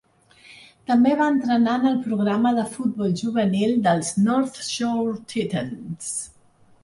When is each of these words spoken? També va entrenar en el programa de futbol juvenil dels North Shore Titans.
També 0.91 1.11
va 1.19 1.25
entrenar 1.33 1.75
en 1.81 1.85
el 1.89 1.99
programa 2.05 2.53
de 2.61 2.63
futbol 2.77 3.13
juvenil 3.21 3.75
dels 3.89 4.09
North 4.29 4.59
Shore 4.69 5.15
Titans. 5.35 6.11